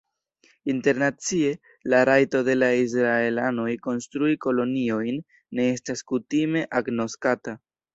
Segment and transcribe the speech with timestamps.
[0.71, 1.51] Internacie,
[1.95, 5.25] la rajto de la Israelanoj konstrui koloniojn
[5.61, 7.61] ne estas kutime agnoskata.